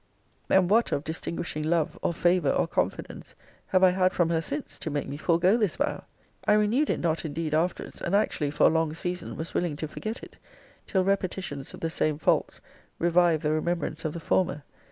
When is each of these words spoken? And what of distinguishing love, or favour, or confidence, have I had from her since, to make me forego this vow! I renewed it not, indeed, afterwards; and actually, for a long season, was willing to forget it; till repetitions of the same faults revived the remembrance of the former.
And 0.49 0.67
what 0.67 0.91
of 0.91 1.03
distinguishing 1.03 1.61
love, 1.61 1.95
or 2.01 2.11
favour, 2.11 2.49
or 2.49 2.65
confidence, 2.67 3.35
have 3.67 3.83
I 3.83 3.91
had 3.91 4.13
from 4.13 4.29
her 4.31 4.41
since, 4.41 4.79
to 4.79 4.89
make 4.89 5.07
me 5.07 5.15
forego 5.15 5.57
this 5.57 5.75
vow! 5.75 6.05
I 6.47 6.53
renewed 6.53 6.89
it 6.89 6.99
not, 6.99 7.23
indeed, 7.23 7.53
afterwards; 7.53 8.01
and 8.01 8.15
actually, 8.15 8.49
for 8.49 8.65
a 8.65 8.69
long 8.71 8.93
season, 8.95 9.35
was 9.37 9.53
willing 9.53 9.75
to 9.75 9.87
forget 9.87 10.23
it; 10.23 10.37
till 10.87 11.03
repetitions 11.05 11.75
of 11.75 11.81
the 11.81 11.89
same 11.91 12.17
faults 12.17 12.61
revived 12.97 13.43
the 13.43 13.51
remembrance 13.51 14.03
of 14.03 14.13
the 14.13 14.19
former. 14.19 14.63